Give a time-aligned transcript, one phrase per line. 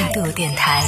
[0.00, 0.82] 态度电台，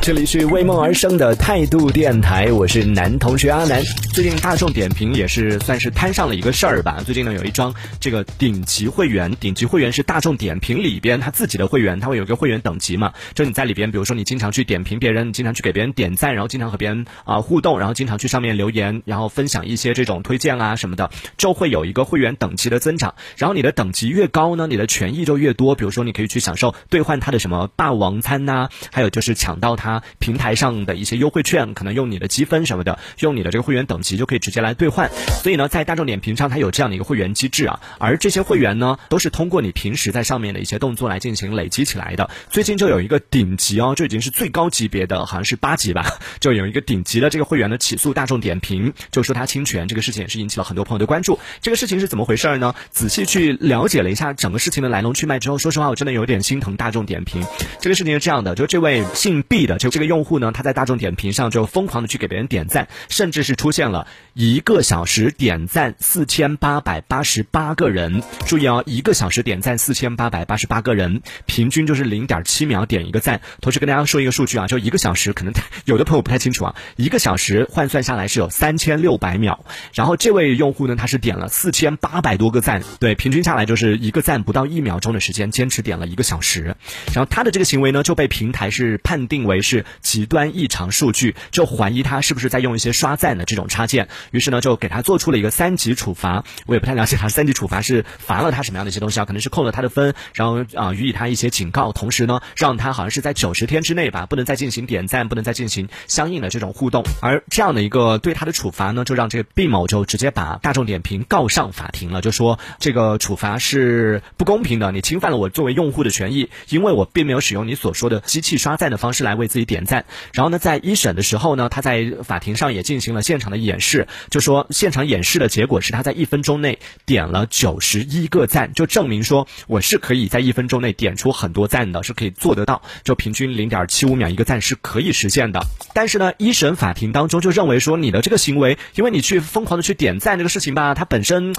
[0.00, 3.82] 这里是为梦而生的态度电台，我是男同学阿南。
[4.14, 7.02] 最近大众点评也是算是摊上了一个事儿吧。
[7.04, 13.12] 最近呢有一桩这个顶级会员，顶级会员是大众点评里边他自己的会员，他会有一个会员等级嘛。
[13.34, 23.16] 就你在里边，比如说你经常去点评别人，你经常去给别人点赞，然后经常和别人啊互动，然后经常去上面留言，然后分享一些这种推荐啊什么的，就会有一个会员等级的增长。
[23.36, 25.74] 然后你的等级越高呢，你的权益就越多。
[25.74, 35.10] 比如说你可以去享受兑换他的什么霸王餐呐，还有就是抢到他平台上的一些优惠券，可能用你的积分什么的，用你的这个会员等级就可以直接来兑换。
[35.42, 37.80] 所以呢，在大众点评上，它有这样的一个会员机制啊。
[37.98, 42.28] 而这些会员呢，都是通过你平时在上面的一些动作来进行累积起来的。
[42.50, 46.04] 最近就有一个顶级哦，就已经是最高级别的，好像是八级吧，
[46.40, 51.38] 就有一个顶级的这个会员呢起诉大众点评，就说他侵权，这个事情也是引起了很多朋友的关注。
[51.60, 52.74] 这个事情是怎么回事呢？
[52.90, 57.44] 仔细去了解了一下整个事情的来龙去脉之后，说实话，我真的有点心疼大众点评。
[57.80, 68.24] 这个事情这样的，就这位姓毕的，就这个用户呢，他在大众点评上就疯狂的去给别人点赞，甚至是出现了一个小时点赞四千八百八十八个人。
[68.44, 73.40] 注意哦，一个小时点赞四千八百八十八个人，平均就是零点七秒点一个赞。
[73.60, 79.64] 同时跟大家说一个数据啊，就一个小时，可能有的朋友不太清楚啊，一个小时换算下来是有三千六百秒。
[79.94, 86.74] 然后这位用户呢，他是点了四千八百多个赞，对，平均下来就是一个赞不到一秒钟的时间，坚持点了一个小时。
[87.14, 96.44] 然后他的这个行为呢，就被平台是判定为是极端异常数据，就怀疑他是不是在用一些刷赞的这种插件，于是呢就给他做出了一个三级处罚。
[96.66, 99.24] 我也不太了解他三级处罚是罚了他什么样的一些东西啊？
[99.24, 107.02] 可能是扣了他的分，然后啊予以他一些警告，同时呢让他好像是在九十天之内吧，不能再进行点赞，不能再进行相应的这种互动。
[107.20, 120.04] 而这样的一个对他的处罚呢，就让这个毕某就直接把大众点评告上法庭了，就说这个处罚是不公平的，你侵犯了我作为用户的权益，因为我并没有使用你所说的机器刷赞的方式来为自己点赞。
[120.32, 135.60] 然后呢，在一审的时候呢，他在法庭上也进行了现场的演示，就说现场演示的结果是他在一分钟内点了九十一个赞，就证明说我是可以在一分钟内点出很多赞的，是可以做得到，就平均零点七五秒一个赞是可以实现的。
[135.94, 141.54] 但是呢，一审法庭当中就认为说你的这个行为，因为你去疯狂的去点赞这个事情吧，它本身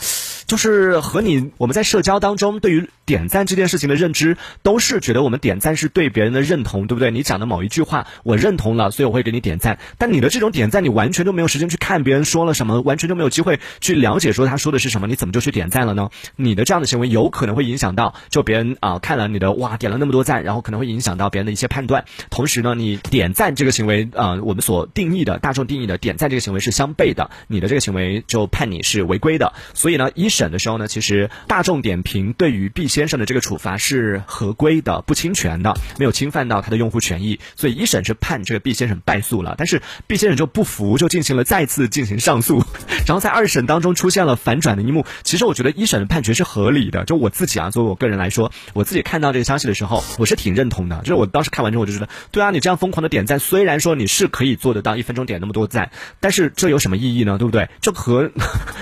[0.45, 7.09] 就是和你我们在社交当中对于点赞这件事情的认知，都是觉得我们点赞是对别人人的认同，对不对？
[7.11, 9.79] 你讲的某一句话我认同了，所以我会给你点赞。
[9.97, 16.09] 但你的这种点赞，你完全都没有时间去看别人说了什么，完全都没有机会去了解说他说的是什么，你怎么就去点赞了呢？
[16.35, 22.05] 你的这样的行为有可能会影响到就别人啊看了你的哇点了那么多赞，然后可能会影响到别人的一些判断。
[22.29, 29.53] 同时呢，你点赞这个行为啊，我们所定义的大众定义的点赞这个行为是相悖的，你的这个行为就判你是违规的。
[29.73, 37.39] 所以呢，一审的时候呢，其实大众点评对于毕先生的这个处罚是合规的、不侵权的，没有侵犯到他的用户权益。
[37.55, 42.63] 所以一审是判这个毕先生败诉了，但是毕先生就不服，就进行了再次进行上诉。
[43.05, 45.06] 然后在二审当中出现了反转的一幕。
[45.23, 47.06] 其实我觉得一审的判决是合理的。
[47.06, 50.97] 就我自己啊，作为我个人来说，我自己看到这个消息的时候，我是挺认同的。
[51.01, 57.38] 就是我当时看完之后，我就觉得，对啊，你这样疯狂的点赞，虽然说你是可以做得到一分钟点那么多赞，但是这有什么意义呢？
[57.38, 57.69] 对不对？
[57.81, 58.31] 这和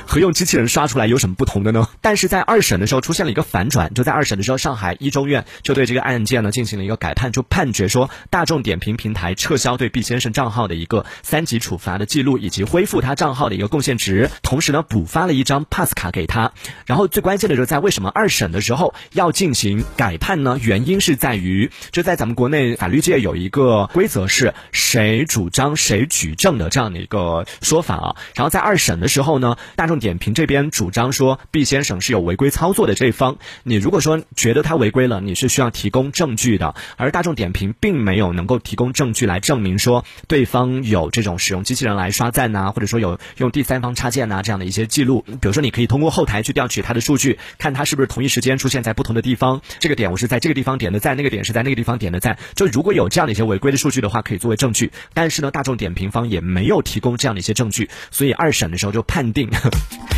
[0.08, 1.90] 和用机器人刷出来有什么不同的呢？
[2.02, 16.52] 但是在二审的时候出现了一个反转，就在二审的时候，上海一中院就对这个案件呢进行了一个改判，就判决说，大众点评平台撤销对毕先生账号的一个三级处罚的记录，以及恢复他账号的一个贡献值，同时呢补发了一张 pass 卡给他。
[16.86, 20.60] 然后最关键的就是在为什么二审的时候要进行改判呢？
[20.62, 28.16] 原因是在于，就在咱们国内法律界有一个规则是谁主张谁举证的这样的一个说法啊。
[28.36, 36.76] 然后在二审的时候呢，大众点评这边主张说毕先生是有违规操作的这一方，你如果说觉得他违规了，你是需要提供证据的。
[36.98, 45.24] 而大众点评并没有能够提供证据来证明说对方有这种使用机器人来刷赞呐，或者说有用第三方插件呐这样的一些记录。
[45.26, 49.62] 比如说，你可以通过后台去调取他的数据，看他是不是同一时间出现在不同的地方。
[49.80, 52.38] 这个点我是在这个地方点的赞，那个点是在那个地方点的赞。
[52.54, 54.92] 就如果有这样的一些违规的数据的话，可以作为证据。
[55.14, 59.50] 但是呢，大众点评方也没有提供这样的一些证据，所以二审的时候就判定，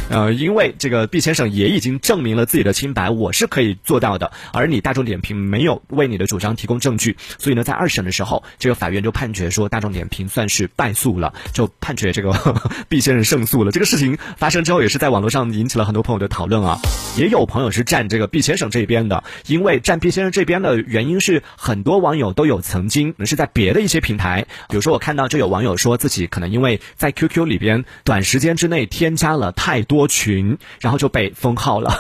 [0.09, 12.31] 呃，因为这个毕先生也已经证明了自己的清白，我是可以做到的，而你大众点评没有为你的主张提供证据，所以呢，在二审的时候，这个法院就判决说大众点评算是败诉了，就判决这个
[12.88, 13.71] 毕先生胜诉了。
[13.71, 16.77] 这个事情发生之后，也是在网络上引起了很多朋友的讨论啊。
[17.18, 31.97] 也有朋友是站这个毕先生这一边的，因为站毕先生这边的原因是，很多网友都有曾经是在别的一些平台，比如说我看到就有网友说自己可能因为在 QQ 里边短时间之内添加了太多多群，然后就被封号了，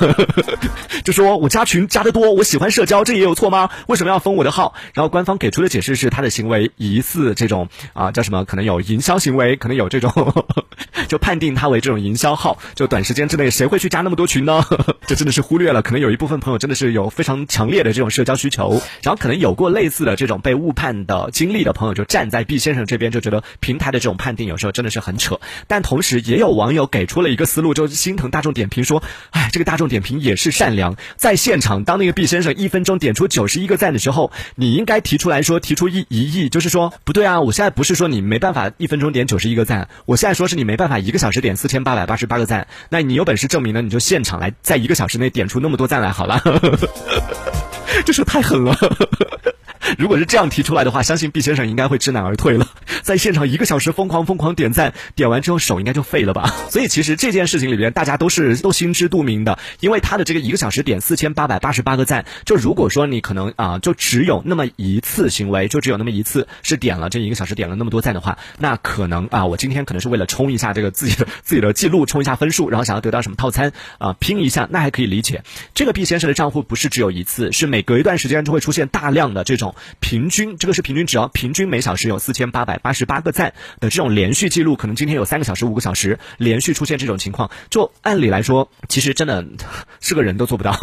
[1.03, 3.71] 就说我加群加的多，我喜欢社交，这也有错吗？
[3.87, 4.75] 为什么要封我的号？
[4.93, 8.45] 然后官方给出的解释是他的行为疑似这种啊叫什么？
[8.45, 10.45] 可能有营销行为，可能有这种，
[11.09, 12.59] 就判定他为这种营销号。
[12.75, 14.63] 就短时间之内谁会去加那么多群呢？
[15.07, 25.39] 这真的是忽略了，可能有一部分朋友真的是有非常强烈的这种社交需求，然后可能有过类似的这种被误判的经历的朋友，就站在毕先生这边，就觉得平台的这种判定有时候真的是很扯。
[25.65, 33.87] 但同时也有网友给出了一个思路，就心疼大众点评说，哎，这个大众点评也是善良，在现场当那个毕先生一分钟点出九十一个赞。
[33.87, 46.41] 的时候，你应该提出来说，提出一一亿，就是说不对啊，我现在不是说你没办法一分钟点九十一个赞，我现在说是你没办法一个小时点四千八百八十八个赞，那你有本事证明呢，你就现场来，在一个小时内点出那么多赞来好了，
[48.05, 48.75] 这是太狠了。
[49.97, 52.67] 如果是这样提出来的话，相信毕先生应该会知难而退了。
[53.01, 56.53] 在现场一个小时疯狂疯狂点赞，点完之后手应该就废了吧？
[56.69, 59.57] 所以其实这件事情里边，大家都是都心知肚明的。
[59.79, 75.43] 因为他的这个一个小时点四千八百八十八个赞，就如果说你可能啊，就只有那么一次行为，就只有那么一次是点了这一个小时点了那么多赞的话，那可能啊，我今天可能是为了冲一下这个自己的 自己的记录，冲一下分数，然后想要得到什么套餐啊，拼一下，那还可以理解。
[75.73, 79.73] 这个毕先生的账户不是只有一次，是每隔一段时间就会出现大量的这种。
[79.99, 89.45] 平均这个是平均，只要平均每小时有四千八百八十八个赞的这种连续记录，可能今天有三个小时、五个小时连续出现这种情况，就按理来说，其实真的
[89.99, 90.75] 是个人都做不到，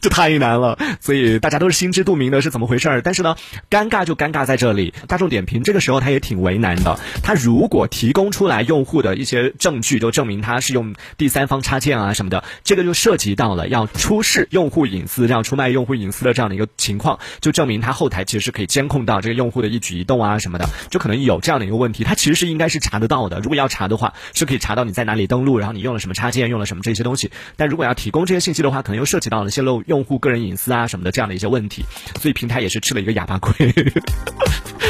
[0.00, 0.78] 这太难了。
[1.00, 3.02] 所以大家都是心知肚明的，是怎么回事儿？
[3.02, 3.36] 但是呢，
[3.70, 6.98] 尴尬就尴尬在这里，大众点评这个时候他也挺为难的。
[7.22, 18.24] 他如果提供出来用户的一些证据，就证明他是用第三方插件啊什么的，这个就涉及到了要出示用户隐私、要出卖用户隐私的这样的一个情况，就证明他后后台。
[18.24, 23.38] 其实是可以监控到这个用户的一举一动啊什么的，就可能有这样的一个问题，它其实是应该是查得到的。
[23.40, 27.30] 如果要查的话，是可以查到你在哪里登录，然后你用了什么插件，用了什么这些东西。
[27.56, 31.84] 但如果要提供这些信息的话，可能又涉及到了泄露用户个人隐私啊什么的这样的一些问题，
[32.20, 33.72] 所以平台也是吃了一个哑巴亏。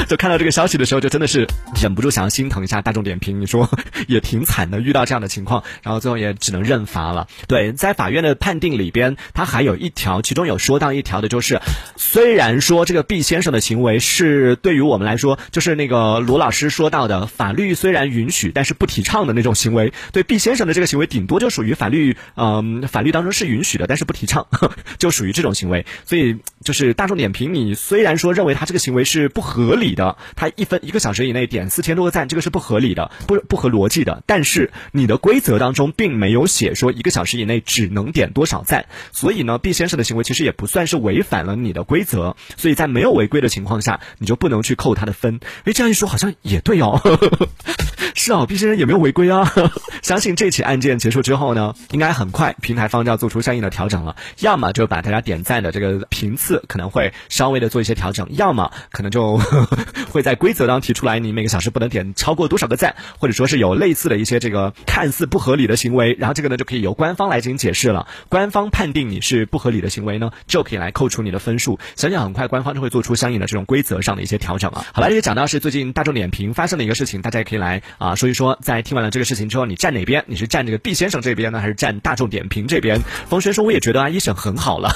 [0.08, 1.46] 就看到这个消息的时候，就真的是
[1.80, 3.40] 忍不住想要心疼一下大众点评。
[3.40, 3.68] 你说
[4.06, 7.26] 也挺惨的，遇到这样的情况，然后最后也只能认罚了。
[7.48, 11.60] 对，在法院的判定里边，他还有一条，其中有说到一条的就是，
[11.96, 19.92] 虽然说这个毕先生的行为是对于我们来说，就是那个罗老师说到的，法律虽然允许，但是不提倡的那种行为。
[20.12, 24.46] 对毕先生的这个行为，顶多就属于法律，嗯，法律当中是允许的，但是不提倡，
[24.98, 25.86] 就属于这种行为。
[26.04, 29.94] 所以就是大众点评，你虽然说认为他这个行为是不合理。
[29.94, 34.24] 的，他一分一个小时以内点四千多个赞，这个是不合理的，不不合逻辑的。
[34.26, 42.34] 但是你的规则当中并没有写说一个小时以内只能点多少赞，所以呢，毕先生的行为其实也不算是违反了你的规则。
[42.56, 45.40] 所以在没有违规的情况下，你就不能去扣他的分。
[45.64, 47.00] 哎，这样一说好像也对哦。
[48.16, 49.52] 是啊，毕先生也没有违规啊。
[50.00, 59.40] 相信这起案件结束之后呢，应该很快平台方就要做出相应的调整了，要么就把大家点赞的这个频次可能会稍微的做一些调整，要么可能就。
[60.10, 68.06] 会在规则当中提出来，你每个小时不能点超过多少个赞，或者说是有类似的一些这个看似不合理的行为，然后这个呢就可以由官方来进行解释了。
[68.28, 71.80] 官方判定你是不合理的行为呢，就可以来扣除你的分数。
[71.96, 74.84] 相信很快官方就会做出相应的这种规则上的一些调整啊。
[74.92, 80.22] 好了，这个讲到是最近大众点评发生的一个事情，大家也可以来啊说一说，在听完了这个事情之后，你站哪边？
[80.26, 83.00] 你是站这个毕先生这边呢，还是站大众点评这边？
[83.28, 84.92] 冯轩说，我也觉得啊，一审很好了。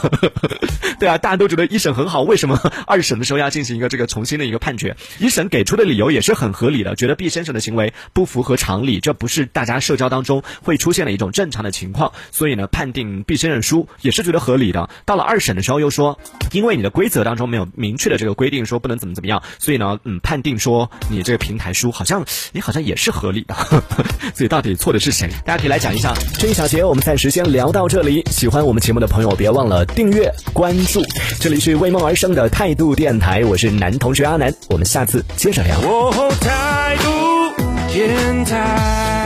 [1.00, 4.96] 对啊，大家都觉得一审很好，为什么二审的时候要进行一个这个重新的一个判决？
[5.18, 14.90] 一审给出的理由也是很合理的，觉得毕先生的行为不符合常理，这不是大家社交当中会出现的一种正常的情况，所以呢，判定毕先生输也是觉得合理的。
[15.04, 16.18] 到了二审的时候又说，
[16.52, 23.54] 因为你的规则当中没有明确的这个规定说不能怎么怎么样，所以呢，嗯，判定说你这个平台输，好像你好像也是合理的。
[24.34, 25.28] 所以到底错的是谁？
[25.44, 26.12] 大家可以来讲一下。
[26.38, 28.24] 这一小节我们暂时先聊到这里。
[28.30, 31.02] 喜欢我们节目的朋友，别忘了订阅关注。
[31.40, 35.78] 这里是为梦而生的态度电台，我是男同学阿南，我们下次接着聊。
[36.40, 39.17] 态度电台。